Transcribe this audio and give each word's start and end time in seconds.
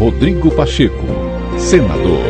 Rodrigo 0.00 0.50
Pacheco, 0.50 1.04
senador. 1.58 2.24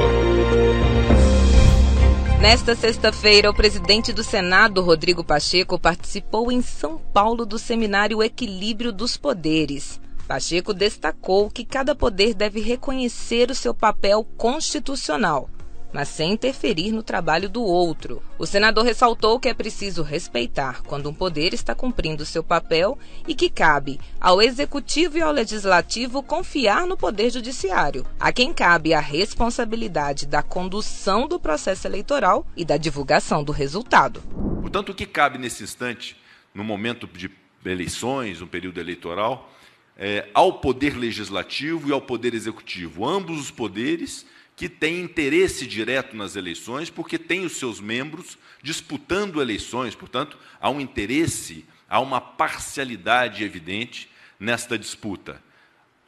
Nesta 2.40 2.74
sexta-feira, 2.74 3.48
o 3.48 3.54
presidente 3.54 4.12
do 4.12 4.24
Senado, 4.24 4.82
Rodrigo 4.82 5.22
Pacheco, 5.22 5.79
participou 5.79 6.51
em 6.51 6.62
São 6.62 6.98
Paulo 6.98 7.46
do 7.46 7.61
seminário 7.61 8.25
Equilíbrio 8.25 8.91
dos 8.91 9.17
Poderes. 9.17 10.01
Pacheco 10.27 10.75
destacou 10.75 11.48
que 11.48 11.64
cada 11.64 11.95
poder 11.95 12.34
deve 12.34 12.61
reconhecer 12.61 13.52
o 13.52 13.54
seu 13.54 13.73
papel 13.73 14.27
constitucional 14.37 15.48
mas 15.93 16.09
sem 16.09 16.32
interferir 16.32 16.93
no 16.93 17.02
trabalho 17.02 17.48
do 17.48 17.62
outro. 17.62 18.22
O 18.39 18.46
senador 18.46 18.84
ressaltou 18.84 19.39
que 19.39 19.48
é 19.48 19.54
preciso 19.54 20.02
respeitar 20.02 20.82
quando 20.82 21.09
um 21.09 21.14
poder 21.14 21.52
está 21.52 21.75
cumprindo 21.75 22.25
seu 22.25 22.43
papel 22.43 22.98
e 23.27 23.34
que 23.34 23.50
cabe 23.50 24.00
ao 24.21 24.40
executivo 24.40 25.18
e 25.18 25.22
ao 25.22 25.32
legislativo 25.32 26.22
confiar 26.22 26.86
no 26.86 26.96
poder 26.96 27.30
judiciário, 27.30 28.07
a 28.18 28.32
quem 28.32 28.53
cabe 28.53 28.94
a 28.94 29.00
responsabilidade 29.00 30.26
da 30.26 30.43
condução 30.43 31.26
do 31.26 31.39
processo 31.39 31.86
eleitoral 31.86 32.47
e 32.56 32.64
da 32.64 32.77
divulgação 32.77 33.42
do 33.42 33.52
resultado. 33.52 34.22
Portanto, 34.61 34.91
o 34.91 34.94
que 34.94 35.06
cabe 35.06 35.38
nesse 35.38 35.62
instante, 35.62 36.16
no 36.55 36.62
momento 36.62 37.06
de 37.06 37.30
eleições, 37.64 38.41
no 38.41 38.47
período 38.47 38.80
eleitoral, 38.80 39.50
é, 39.97 40.28
ao 40.33 40.55
poder 40.61 40.97
legislativo 40.97 41.88
e 41.88 41.92
ao 41.92 42.00
poder 42.00 42.33
executivo, 42.33 43.06
ambos 43.06 43.38
os 43.38 43.50
poderes 43.50 44.27
que 44.61 44.69
tem 44.69 45.00
interesse 45.00 45.67
direto 45.67 46.14
nas 46.14 46.37
eleições, 46.37 46.91
porque 46.91 47.19
tem 47.19 47.47
os 47.47 47.56
seus 47.56 47.81
membros 47.81 48.37
disputando 48.62 49.41
eleições, 49.41 49.95
portanto, 49.95 50.36
há 50.61 50.69
um 50.69 50.78
interesse, 50.78 51.64
há 51.89 51.98
uma 51.98 52.20
parcialidade 52.20 53.42
evidente 53.42 54.11
nesta 54.39 54.78
disputa. 54.78 55.42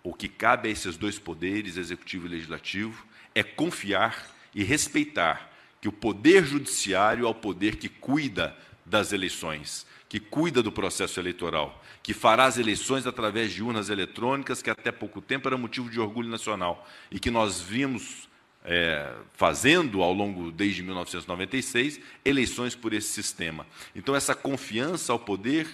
O 0.03 0.13
que 0.13 0.29
cabe 0.29 0.69
a 0.69 0.71
esses 0.71 0.99
dois 0.99 1.19
poderes, 1.19 1.79
executivo 1.79 2.27
e 2.27 2.29
legislativo, 2.29 3.07
é 3.35 3.43
confiar 3.43 4.31
e 4.55 4.63
respeitar 4.63 5.51
que 5.81 5.89
o 5.89 5.93
poder 5.93 6.45
judiciário 6.45 7.25
é 7.25 7.29
o 7.31 7.35
poder 7.35 7.77
que 7.77 7.89
cuida 7.89 8.55
das 8.85 9.15
eleições, 9.15 9.87
que 10.11 10.21
cuida 10.21 10.63
do 10.63 10.71
processo 10.71 11.19
eleitoral, 11.19 11.83
que 12.03 12.13
fará 12.13 12.45
as 12.45 12.59
eleições 12.59 13.07
através 13.07 13.51
de 13.51 13.63
urnas 13.63 13.89
eletrônicas, 13.89 14.61
que 14.61 14.69
até 14.69 14.93
pouco 14.93 15.23
tempo 15.23 15.49
era 15.49 15.57
motivo 15.57 15.89
de 15.89 15.99
orgulho 15.99 16.29
nacional, 16.29 16.87
e 17.11 17.19
que 17.19 17.31
nós 17.31 17.59
vimos 17.59 18.31
é, 18.65 19.13
fazendo 19.33 20.03
ao 20.03 20.13
longo 20.13 20.51
desde 20.51 20.83
1996 20.83 22.01
eleições 22.25 22.75
por 22.75 22.93
esse 22.93 23.09
sistema. 23.09 23.67
Então 23.95 24.15
essa 24.15 24.35
confiança 24.35 25.13
ao 25.13 25.19
poder 25.19 25.67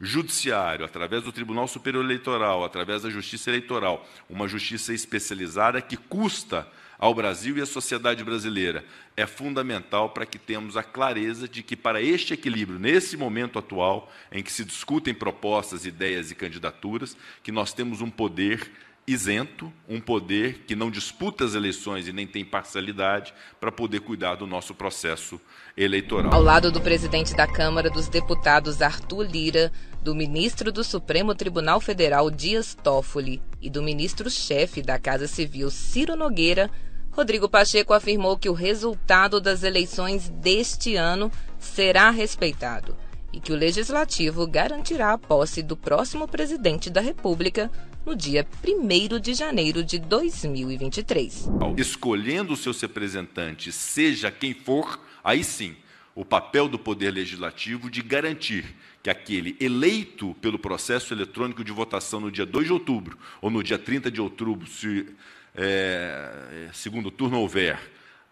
judiciário, 0.00 0.84
através 0.84 1.22
do 1.24 1.32
Tribunal 1.32 1.66
Superior 1.66 2.04
Eleitoral, 2.04 2.64
através 2.64 3.02
da 3.02 3.10
Justiça 3.10 3.50
Eleitoral, 3.50 4.06
uma 4.28 4.46
justiça 4.46 4.92
especializada 4.92 5.80
que 5.80 5.96
custa 5.96 6.68
ao 6.98 7.14
Brasil 7.14 7.56
e 7.56 7.62
à 7.62 7.66
sociedade 7.66 8.24
brasileira, 8.24 8.84
é 9.16 9.26
fundamental 9.26 10.10
para 10.10 10.26
que 10.26 10.38
tenhamos 10.38 10.76
a 10.76 10.82
clareza 10.82 11.48
de 11.48 11.62
que 11.62 11.76
para 11.76 12.00
este 12.00 12.34
equilíbrio, 12.34 12.78
nesse 12.78 13.16
momento 13.16 13.58
atual 13.58 14.10
em 14.32 14.42
que 14.42 14.52
se 14.52 14.64
discutem 14.64 15.14
propostas, 15.14 15.84
ideias 15.84 16.30
e 16.30 16.34
candidaturas, 16.34 17.16
que 17.42 17.52
nós 17.52 17.72
temos 17.72 18.00
um 18.00 18.10
poder 18.10 18.70
isento, 19.06 19.72
um 19.88 20.00
poder 20.00 20.64
que 20.66 20.74
não 20.74 20.90
disputa 20.90 21.44
as 21.44 21.54
eleições 21.54 22.08
e 22.08 22.12
nem 22.12 22.26
tem 22.26 22.44
parcialidade 22.44 23.32
para 23.60 23.70
poder 23.70 24.00
cuidar 24.00 24.34
do 24.34 24.46
nosso 24.46 24.74
processo 24.74 25.40
eleitoral. 25.76 26.34
Ao 26.34 26.42
lado 26.42 26.72
do 26.72 26.80
presidente 26.80 27.34
da 27.34 27.46
Câmara 27.46 27.88
dos 27.88 28.08
Deputados 28.08 28.82
Arthur 28.82 29.22
Lira, 29.22 29.70
do 30.02 30.12
ministro 30.12 30.72
do 30.72 30.82
Supremo 30.82 31.36
Tribunal 31.36 31.80
Federal 31.80 32.30
Dias 32.30 32.74
Toffoli 32.74 33.40
e 33.62 33.70
do 33.70 33.80
ministro-chefe 33.80 34.82
da 34.82 34.98
Casa 34.98 35.28
Civil 35.28 35.70
Ciro 35.70 36.16
Nogueira, 36.16 36.68
Rodrigo 37.12 37.48
Pacheco 37.48 37.94
afirmou 37.94 38.36
que 38.36 38.48
o 38.48 38.52
resultado 38.52 39.40
das 39.40 39.62
eleições 39.62 40.28
deste 40.28 40.96
ano 40.96 41.30
será 41.58 42.10
respeitado 42.10 43.05
e 43.36 43.40
que 43.40 43.52
o 43.52 43.56
legislativo 43.56 44.46
garantirá 44.46 45.12
a 45.12 45.18
posse 45.18 45.62
do 45.62 45.76
próximo 45.76 46.26
presidente 46.26 46.88
da 46.88 47.02
República 47.02 47.70
no 48.06 48.16
dia 48.16 48.46
1 48.66 49.20
de 49.20 49.34
janeiro 49.34 49.84
de 49.84 49.98
2023. 49.98 51.46
Escolhendo 51.76 52.54
os 52.54 52.60
seus 52.60 52.80
representantes, 52.80 53.74
seja 53.74 54.30
quem 54.30 54.54
for, 54.54 54.98
aí 55.22 55.44
sim, 55.44 55.76
o 56.14 56.24
papel 56.24 56.66
do 56.66 56.78
Poder 56.78 57.10
Legislativo 57.10 57.90
de 57.90 58.00
garantir 58.00 58.74
que 59.02 59.10
aquele 59.10 59.54
eleito 59.60 60.34
pelo 60.40 60.58
processo 60.58 61.12
eletrônico 61.12 61.62
de 61.62 61.72
votação 61.72 62.20
no 62.20 62.32
dia 62.32 62.46
2 62.46 62.68
de 62.68 62.72
outubro 62.72 63.18
ou 63.42 63.50
no 63.50 63.62
dia 63.62 63.78
30 63.78 64.10
de 64.10 64.18
outubro, 64.18 64.66
se 64.66 65.08
é, 65.54 66.70
segundo 66.72 67.10
turno 67.10 67.38
houver, 67.38 67.78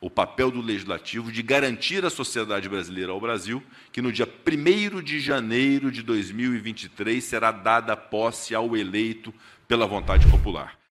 o 0.05 0.11
papel 0.11 0.51
do 0.51 0.61
legislativo 0.61 1.33
de 1.33 1.43
garantir 1.43 2.05
à 2.05 2.11
sociedade 2.11 2.69
brasileira 2.69 3.11
ao 3.11 3.19
Brasil 3.19 3.63
que 3.91 4.03
no 4.03 4.13
dia 4.13 4.29
1 4.29 5.01
de 5.01 5.19
janeiro 5.19 5.91
de 5.91 6.03
2023 6.03 7.25
será 7.25 7.51
dada 7.51 7.97
posse 7.97 8.55
ao 8.55 8.77
eleito 8.77 9.33
pela 9.67 9.87
vontade 9.87 10.27
popular. 10.27 10.84